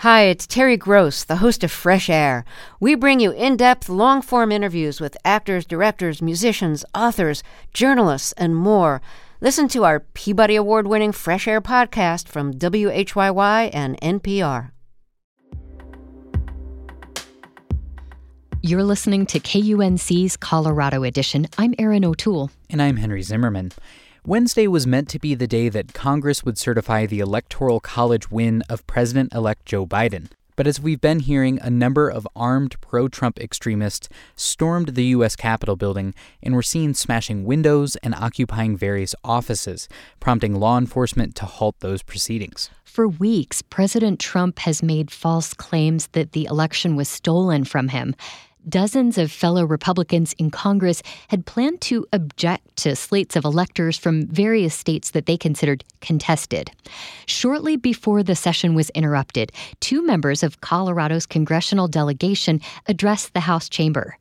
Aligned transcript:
Hi, 0.00 0.22
it's 0.22 0.46
Terry 0.46 0.78
Gross, 0.78 1.24
the 1.24 1.36
host 1.44 1.62
of 1.62 1.70
Fresh 1.70 2.08
Air. 2.08 2.46
We 2.80 2.94
bring 2.94 3.20
you 3.20 3.32
in 3.32 3.58
depth, 3.58 3.86
long 3.90 4.22
form 4.22 4.50
interviews 4.50 4.98
with 4.98 5.14
actors, 5.26 5.66
directors, 5.66 6.22
musicians, 6.22 6.86
authors, 6.94 7.42
journalists, 7.74 8.32
and 8.38 8.56
more. 8.56 9.02
Listen 9.42 9.68
to 9.68 9.84
our 9.84 10.00
Peabody 10.00 10.56
Award 10.56 10.86
winning 10.86 11.12
Fresh 11.12 11.46
Air 11.46 11.60
podcast 11.60 12.28
from 12.28 12.54
WHYY 12.54 13.68
and 13.74 14.00
NPR. 14.00 14.70
You're 18.62 18.84
listening 18.84 19.26
to 19.26 19.38
KUNC's 19.38 20.38
Colorado 20.38 21.02
Edition. 21.02 21.46
I'm 21.58 21.74
Erin 21.78 22.06
O'Toole. 22.06 22.50
And 22.70 22.80
I'm 22.80 22.96
Henry 22.96 23.20
Zimmerman. 23.20 23.72
Wednesday 24.26 24.66
was 24.66 24.86
meant 24.86 25.08
to 25.08 25.18
be 25.18 25.34
the 25.34 25.46
day 25.46 25.70
that 25.70 25.94
Congress 25.94 26.44
would 26.44 26.58
certify 26.58 27.06
the 27.06 27.20
Electoral 27.20 27.80
College 27.80 28.30
win 28.30 28.62
of 28.68 28.86
President 28.86 29.32
elect 29.32 29.64
Joe 29.64 29.86
Biden. 29.86 30.28
But 30.56 30.66
as 30.66 30.78
we've 30.78 31.00
been 31.00 31.20
hearing, 31.20 31.58
a 31.62 31.70
number 31.70 32.10
of 32.10 32.28
armed 32.36 32.78
pro 32.82 33.08
Trump 33.08 33.40
extremists 33.40 34.10
stormed 34.36 34.88
the 34.88 35.06
U.S. 35.06 35.36
Capitol 35.36 35.74
building 35.74 36.14
and 36.42 36.54
were 36.54 36.62
seen 36.62 36.92
smashing 36.92 37.46
windows 37.46 37.96
and 38.02 38.14
occupying 38.14 38.76
various 38.76 39.14
offices, 39.24 39.88
prompting 40.20 40.54
law 40.54 40.76
enforcement 40.76 41.34
to 41.36 41.46
halt 41.46 41.76
those 41.80 42.02
proceedings. 42.02 42.68
For 42.84 43.08
weeks, 43.08 43.62
President 43.62 44.20
Trump 44.20 44.58
has 44.58 44.82
made 44.82 45.10
false 45.10 45.54
claims 45.54 46.08
that 46.08 46.32
the 46.32 46.44
election 46.44 46.94
was 46.94 47.08
stolen 47.08 47.64
from 47.64 47.88
him 47.88 48.14
dozens 48.68 49.18
of 49.18 49.30
fellow 49.30 49.64
Republicans 49.64 50.32
in 50.34 50.50
Congress 50.50 51.02
had 51.28 51.46
planned 51.46 51.80
to 51.82 52.06
object 52.12 52.76
to 52.76 52.94
slates 52.96 53.36
of 53.36 53.44
electors 53.44 53.96
from 53.96 54.26
various 54.26 54.74
states 54.74 55.10
that 55.10 55.26
they 55.26 55.36
considered 55.36 55.84
contested. 56.00 56.70
Shortly 57.26 57.76
before 57.76 58.22
the 58.22 58.36
session 58.36 58.74
was 58.74 58.90
interrupted, 58.90 59.52
two 59.80 60.04
members 60.04 60.42
of 60.42 60.60
Colorado's 60.60 61.26
congressional 61.26 61.88
delegation 61.88 62.60
addressed 62.86 63.34
the 63.34 63.40
House 63.40 63.68
chamber. 63.68 64.16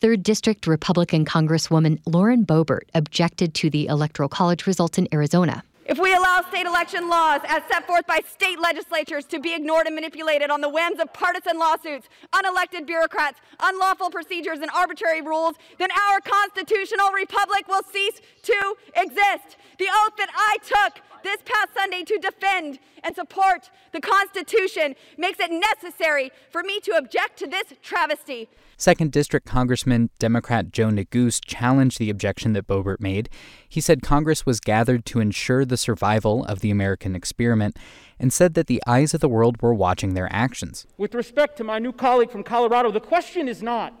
3rd 0.00 0.22
District 0.22 0.66
Republican 0.66 1.24
Congresswoman 1.24 1.98
Lauren 2.06 2.44
Boebert 2.44 2.82
objected 2.94 3.54
to 3.54 3.70
the 3.70 3.86
Electoral 3.86 4.28
College 4.28 4.66
results 4.66 4.98
in 4.98 5.08
Arizona. 5.12 5.62
If 5.86 5.98
we 5.98 6.14
allow 6.14 6.40
state 6.48 6.64
election 6.64 7.10
laws 7.10 7.42
as 7.46 7.62
set 7.70 7.86
forth 7.86 8.06
by 8.06 8.20
state 8.26 8.58
legislatures 8.58 9.26
to 9.26 9.38
be 9.38 9.54
ignored 9.54 9.86
and 9.86 9.94
manipulated 9.94 10.50
on 10.50 10.62
the 10.62 10.68
whims 10.68 10.98
of 10.98 11.12
partisan 11.12 11.58
lawsuits, 11.58 12.08
unelected 12.32 12.86
bureaucrats, 12.86 13.38
unlawful 13.60 14.08
procedures, 14.08 14.60
and 14.60 14.70
arbitrary 14.70 15.20
rules, 15.20 15.56
then 15.78 15.90
our 16.08 16.22
constitutional 16.22 17.10
republic 17.10 17.68
will 17.68 17.82
cease 17.92 18.22
to 18.44 18.74
exist. 18.96 19.58
The 19.78 19.88
oath 19.92 20.16
that 20.16 20.30
I 20.34 20.56
took 20.64 21.04
this 21.24 21.42
past 21.44 21.70
Sunday 21.76 22.04
to 22.04 22.18
defend 22.18 22.78
and 23.02 23.16
support 23.16 23.70
the 23.92 24.00
Constitution 24.00 24.94
makes 25.18 25.40
it 25.40 25.50
necessary 25.50 26.30
for 26.50 26.62
me 26.62 26.78
to 26.80 26.92
object 26.92 27.38
to 27.40 27.48
this 27.48 27.74
travesty. 27.82 28.48
Second 28.76 29.10
District 29.10 29.46
Congressman 29.46 30.10
Democrat 30.18 30.70
Joe 30.70 30.88
Neguse 30.88 31.40
challenged 31.44 31.98
the 31.98 32.10
objection 32.10 32.52
that 32.52 32.66
Boebert 32.66 33.00
made. 33.00 33.28
He 33.68 33.80
said 33.80 34.02
Congress 34.02 34.44
was 34.44 34.60
gathered 34.60 35.04
to 35.06 35.20
ensure 35.20 35.64
the 35.64 35.76
survival 35.76 36.44
of 36.44 36.60
the 36.60 36.70
American 36.70 37.16
experiment 37.16 37.76
and 38.18 38.32
said 38.32 38.54
that 38.54 38.66
the 38.66 38.82
eyes 38.86 39.14
of 39.14 39.20
the 39.20 39.28
world 39.28 39.60
were 39.62 39.74
watching 39.74 40.14
their 40.14 40.32
actions. 40.32 40.86
With 40.96 41.14
respect 41.14 41.56
to 41.58 41.64
my 41.64 41.78
new 41.78 41.92
colleague 41.92 42.30
from 42.30 42.44
Colorado, 42.44 42.90
the 42.90 43.00
question 43.00 43.48
is 43.48 43.62
not 43.62 43.92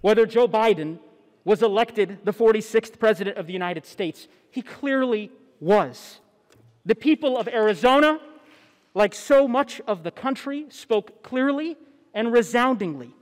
whether 0.00 0.26
Joe 0.26 0.48
Biden 0.48 0.98
was 1.44 1.62
elected 1.62 2.18
the 2.24 2.32
46th 2.32 2.98
President 2.98 3.36
of 3.36 3.46
the 3.46 3.52
United 3.52 3.86
States. 3.86 4.28
He 4.50 4.62
clearly 4.62 5.30
was. 5.60 6.20
The 6.84 6.94
people 6.96 7.38
of 7.38 7.46
Arizona, 7.48 8.18
like 8.94 9.14
so 9.14 9.46
much 9.46 9.80
of 9.86 10.02
the 10.02 10.10
country, 10.10 10.66
spoke 10.68 11.22
clearly 11.22 11.76
and 12.12 12.32
resoundingly. 12.32 13.14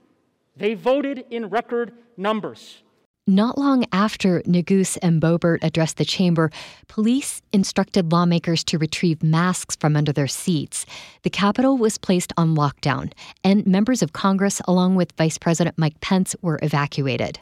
They 0.56 0.75
voted 0.75 1.25
in 1.30 1.50
record 1.50 1.92
numbers. 2.17 2.83
Not 3.27 3.58
long 3.58 3.84
after 3.92 4.40
Neguse 4.42 4.98
and 5.02 5.20
Boebert 5.20 5.62
addressed 5.62 5.98
the 5.98 6.05
chamber, 6.07 6.51
police 6.89 7.42
instructed 7.52 8.11
lawmakers 8.11 8.64
to 8.64 8.79
retrieve 8.79 9.23
masks 9.23 9.77
from 9.77 9.95
under 9.95 10.12
their 10.12 10.27
seats. 10.27 10.86
The 11.23 11.30
Capitol 11.30 11.77
was 11.77 11.98
placed 11.98 12.33
on 12.36 12.56
lockdown, 12.56 13.12
and 13.45 13.67
members 13.67 14.02
of 14.02 14.14
Congress, 14.14 14.61
along 14.67 14.96
with 14.96 15.12
Vice 15.12 15.39
President 15.39 15.79
Mike 15.79 16.01
Pence, 16.01 16.35
were 16.42 16.58
evacuated. 16.62 17.39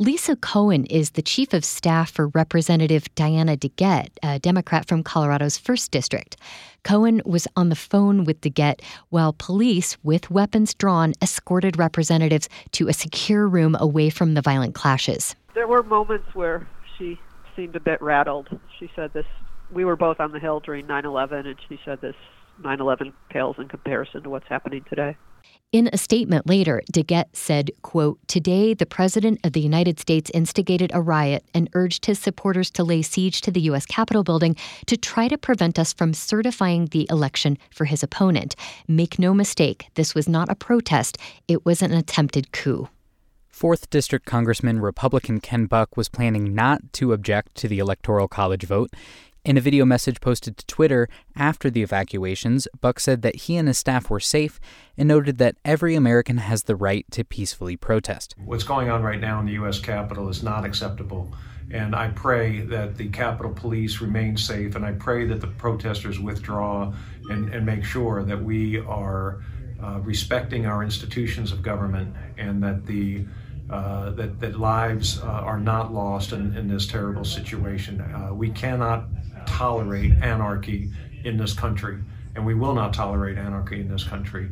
Lisa 0.00 0.36
Cohen 0.36 0.84
is 0.84 1.10
the 1.10 1.22
chief 1.22 1.52
of 1.52 1.64
staff 1.64 2.12
for 2.12 2.28
Representative 2.28 3.12
Diana 3.16 3.56
DeGette, 3.56 4.10
a 4.22 4.38
Democrat 4.38 4.86
from 4.86 5.02
Colorado's 5.02 5.58
1st 5.58 5.90
District. 5.90 6.36
Cohen 6.84 7.20
was 7.24 7.48
on 7.56 7.68
the 7.68 7.74
phone 7.74 8.22
with 8.22 8.40
DeGette 8.40 8.80
while 9.08 9.32
police, 9.32 9.96
with 10.04 10.30
weapons 10.30 10.72
drawn, 10.72 11.14
escorted 11.20 11.76
representatives 11.76 12.48
to 12.70 12.86
a 12.86 12.92
secure 12.92 13.48
room 13.48 13.76
away 13.80 14.08
from 14.08 14.34
the 14.34 14.40
violent 14.40 14.76
clashes. 14.76 15.34
There 15.54 15.66
were 15.66 15.82
moments 15.82 16.32
where 16.32 16.68
she 16.96 17.18
seemed 17.56 17.74
a 17.74 17.80
bit 17.80 18.00
rattled. 18.00 18.56
She 18.78 18.88
said 18.94 19.12
this, 19.14 19.26
we 19.72 19.84
were 19.84 19.96
both 19.96 20.20
on 20.20 20.30
the 20.30 20.38
Hill 20.38 20.60
during 20.60 20.86
9 20.86 21.06
11, 21.06 21.44
and 21.44 21.56
she 21.68 21.80
said 21.84 22.00
this 22.00 22.14
9 22.62 22.80
11 22.80 23.12
pales 23.30 23.56
in 23.58 23.66
comparison 23.66 24.22
to 24.22 24.30
what's 24.30 24.46
happening 24.46 24.84
today. 24.88 25.16
In 25.70 25.90
a 25.92 25.98
statement 25.98 26.46
later, 26.46 26.82
DeGette 26.94 27.36
said, 27.36 27.70
quote, 27.82 28.18
Today, 28.26 28.72
the 28.72 28.86
President 28.86 29.38
of 29.44 29.52
the 29.52 29.60
United 29.60 30.00
States 30.00 30.30
instigated 30.32 30.90
a 30.94 31.02
riot 31.02 31.44
and 31.52 31.68
urged 31.74 32.06
his 32.06 32.18
supporters 32.18 32.70
to 32.70 32.84
lay 32.84 33.02
siege 33.02 33.42
to 33.42 33.50
the 33.50 33.60
U.S. 33.62 33.84
Capitol 33.84 34.24
building 34.24 34.56
to 34.86 34.96
try 34.96 35.28
to 35.28 35.36
prevent 35.36 35.78
us 35.78 35.92
from 35.92 36.14
certifying 36.14 36.86
the 36.86 37.06
election 37.10 37.58
for 37.70 37.84
his 37.84 38.02
opponent. 38.02 38.56
Make 38.88 39.18
no 39.18 39.34
mistake, 39.34 39.88
this 39.92 40.14
was 40.14 40.26
not 40.26 40.48
a 40.48 40.54
protest, 40.54 41.18
it 41.48 41.66
was 41.66 41.82
an 41.82 41.92
attempted 41.92 42.50
coup. 42.52 42.88
4th 43.58 43.90
District 43.90 44.24
Congressman 44.24 44.80
Republican 44.80 45.40
Ken 45.40 45.66
Buck 45.66 45.96
was 45.96 46.08
planning 46.08 46.54
not 46.54 46.92
to 46.92 47.12
object 47.12 47.56
to 47.56 47.66
the 47.66 47.80
Electoral 47.80 48.28
College 48.28 48.64
vote. 48.64 48.94
In 49.48 49.56
a 49.56 49.62
video 49.62 49.86
message 49.86 50.20
posted 50.20 50.58
to 50.58 50.66
Twitter 50.66 51.08
after 51.34 51.70
the 51.70 51.82
evacuations, 51.82 52.68
Buck 52.82 53.00
said 53.00 53.22
that 53.22 53.34
he 53.34 53.56
and 53.56 53.66
his 53.66 53.78
staff 53.78 54.10
were 54.10 54.20
safe 54.20 54.60
and 54.98 55.08
noted 55.08 55.38
that 55.38 55.56
every 55.64 55.94
American 55.94 56.36
has 56.36 56.64
the 56.64 56.76
right 56.76 57.10
to 57.12 57.24
peacefully 57.24 57.74
protest. 57.74 58.34
What's 58.44 58.62
going 58.62 58.90
on 58.90 59.02
right 59.02 59.18
now 59.18 59.40
in 59.40 59.46
the 59.46 59.52
U.S. 59.52 59.78
Capitol 59.78 60.28
is 60.28 60.42
not 60.42 60.66
acceptable. 60.66 61.32
And 61.70 61.96
I 61.96 62.08
pray 62.08 62.60
that 62.60 62.98
the 62.98 63.08
Capitol 63.08 63.50
Police 63.50 64.02
remain 64.02 64.36
safe, 64.36 64.76
and 64.76 64.84
I 64.84 64.92
pray 64.92 65.24
that 65.28 65.40
the 65.40 65.46
protesters 65.46 66.20
withdraw 66.20 66.92
and, 67.30 67.48
and 67.54 67.64
make 67.64 67.86
sure 67.86 68.22
that 68.24 68.44
we 68.44 68.80
are 68.80 69.42
uh, 69.82 70.00
respecting 70.00 70.66
our 70.66 70.82
institutions 70.82 71.52
of 71.52 71.62
government 71.62 72.14
and 72.36 72.62
that 72.62 72.84
the 72.84 73.24
uh, 73.70 74.10
that, 74.10 74.40
that 74.40 74.58
lives 74.58 75.20
uh, 75.20 75.26
are 75.26 75.60
not 75.60 75.92
lost 75.92 76.32
in, 76.32 76.56
in 76.56 76.68
this 76.68 76.86
terrible 76.86 77.24
situation. 77.24 78.00
Uh, 78.00 78.32
we 78.32 78.48
cannot 78.48 79.04
tolerate 79.58 80.12
anarchy 80.22 80.88
in 81.24 81.36
this 81.36 81.52
country, 81.52 81.98
and 82.36 82.46
we 82.46 82.54
will 82.54 82.74
not 82.74 82.94
tolerate 82.94 83.36
anarchy 83.36 83.80
in 83.80 83.88
this 83.88 84.04
country. 84.04 84.48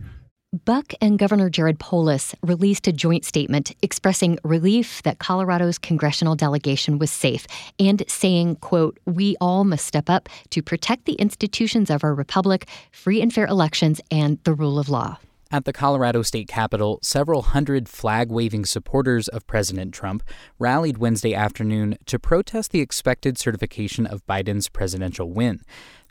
Buck 0.64 0.94
and 1.00 1.16
Governor 1.16 1.48
Jared 1.48 1.78
Polis 1.78 2.34
released 2.42 2.88
a 2.88 2.92
joint 2.92 3.24
statement 3.24 3.72
expressing 3.82 4.36
relief 4.42 5.02
that 5.04 5.20
Colorado's 5.20 5.78
congressional 5.78 6.34
delegation 6.34 6.98
was 6.98 7.12
safe 7.12 7.46
and 7.78 8.02
saying, 8.08 8.56
quote, 8.56 8.98
"We 9.06 9.36
all 9.40 9.62
must 9.62 9.86
step 9.86 10.10
up 10.10 10.28
to 10.50 10.60
protect 10.60 11.04
the 11.04 11.12
institutions 11.14 11.88
of 11.88 12.02
our 12.02 12.14
republic, 12.14 12.68
free 12.90 13.22
and 13.22 13.32
fair 13.32 13.46
elections 13.46 14.00
and 14.10 14.38
the 14.42 14.54
rule 14.54 14.76
of 14.76 14.88
law." 14.88 15.18
At 15.52 15.64
the 15.64 15.72
Colorado 15.72 16.22
State 16.22 16.48
Capitol, 16.48 16.98
several 17.02 17.42
hundred 17.42 17.88
flag 17.88 18.32
waving 18.32 18.64
supporters 18.64 19.28
of 19.28 19.46
President 19.46 19.94
Trump 19.94 20.24
rallied 20.58 20.98
Wednesday 20.98 21.36
afternoon 21.36 21.98
to 22.06 22.18
protest 22.18 22.72
the 22.72 22.80
expected 22.80 23.38
certification 23.38 24.06
of 24.06 24.26
Biden's 24.26 24.68
presidential 24.68 25.30
win. 25.30 25.60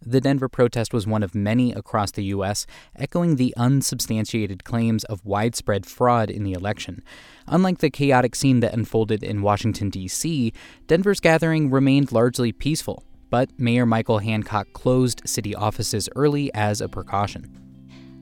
The 0.02 0.22
Denver 0.22 0.48
protest 0.48 0.94
was 0.94 1.06
one 1.06 1.22
of 1.22 1.36
many 1.36 1.74
across 1.74 2.12
the 2.12 2.24
U.S., 2.26 2.66
echoing 2.96 3.36
the 3.36 3.54
unsubstantiated 3.58 4.64
claims 4.64 5.04
of 5.04 5.26
widespread 5.26 5.86
fraud 5.86 6.30
in 6.30 6.44
the 6.44 6.54
election. 6.54 7.04
Unlike 7.46 7.80
the 7.80 7.90
chaotic 7.90 8.36
scene 8.36 8.62
that 8.62 8.74
unfolded 8.74 9.22
in 9.22 9.42
Washington, 9.42 9.90
D.C., 9.90 10.54
Denver's 10.88 11.20
gathering 11.20 11.70
remained 11.70 12.14
largely 12.14 12.54
peaceful, 12.54 13.04
but 13.30 13.50
Mayor 13.60 13.86
Michael 13.86 14.20
Hancock 14.20 14.72
closed 14.72 15.22
city 15.26 15.54
offices 15.54 16.08
early 16.16 16.54
as 16.54 16.80
a 16.80 16.88
precaution. 16.88 17.65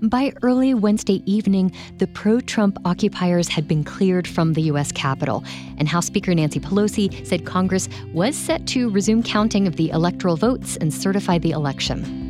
By 0.04 0.34
early 0.42 0.74
Wednesday 0.74 1.24
evening, 1.26 1.72
the 1.98 2.08
pro 2.08 2.42
Trump 2.42 2.78
occupiers 2.84 3.48
had 3.48 3.70
been 3.70 3.86
cleared 3.86 4.28
from 4.28 4.52
the 4.52 4.64
U.S. 4.64 4.92
Capitol, 4.92 5.46
and 5.78 5.88
House 5.88 6.08
Speaker 6.08 6.36
Nancy 6.36 6.60
Pelosi 6.60 7.26
said 7.26 7.46
Congress 7.46 7.88
was 8.14 8.36
set 8.36 8.68
to 8.68 8.90
resume 8.90 9.24
counting 9.24 9.66
of 9.66 9.78
the 9.78 9.92
electoral 9.92 10.36
votes 10.36 10.76
and 10.76 10.94
certify 10.94 11.38
the 11.38 11.52
election. 11.52 12.23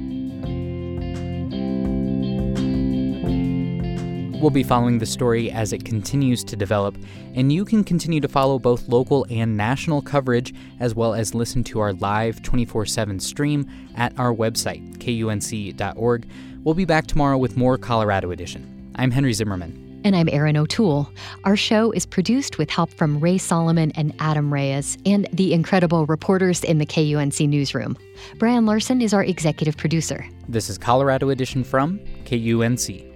We'll 4.43 4.49
be 4.49 4.61
following 4.61 4.97
the 4.97 5.05
story 5.05 5.49
as 5.49 5.71
it 5.71 5.85
continues 5.85 6.43
to 6.43 6.57
develop, 6.57 6.97
and 7.33 7.53
you 7.53 7.63
can 7.63 7.81
continue 7.81 8.19
to 8.19 8.27
follow 8.27 8.59
both 8.59 8.89
local 8.89 9.25
and 9.29 9.55
national 9.55 10.01
coverage, 10.01 10.53
as 10.81 10.93
well 10.93 11.13
as 11.13 11.33
listen 11.33 11.63
to 11.63 11.79
our 11.79 11.93
live 11.93 12.43
24 12.43 12.85
7 12.85 13.21
stream 13.21 13.65
at 13.95 14.11
our 14.19 14.33
website, 14.33 14.97
kunc.org 14.97 16.27
We'll 16.65 16.75
be 16.75 16.83
back 16.83 17.07
tomorrow 17.07 17.37
with 17.37 17.55
more 17.55 17.77
Colorado 17.77 18.31
Edition. 18.31 18.91
I'm 18.95 19.11
Henry 19.11 19.31
Zimmerman. 19.31 20.01
And 20.03 20.13
I'm 20.13 20.27
Erin 20.27 20.57
O'Toole. 20.57 21.09
Our 21.45 21.55
show 21.55 21.93
is 21.93 22.05
produced 22.05 22.57
with 22.57 22.69
help 22.69 22.89
from 22.89 23.21
Ray 23.21 23.37
Solomon 23.37 23.93
and 23.95 24.13
Adam 24.19 24.53
Reyes 24.53 24.97
and 25.05 25.25
the 25.31 25.53
incredible 25.53 26.05
reporters 26.07 26.65
in 26.65 26.79
the 26.79 26.85
KUNC 26.85 27.47
newsroom. 27.47 27.97
Brian 28.39 28.65
Larson 28.65 29.01
is 29.01 29.13
our 29.13 29.23
executive 29.23 29.77
producer. 29.77 30.27
This 30.49 30.69
is 30.69 30.77
Colorado 30.77 31.29
Edition 31.29 31.63
from 31.63 31.99
KUNC. 32.25 33.12